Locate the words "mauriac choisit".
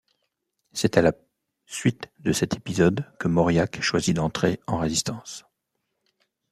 3.27-4.15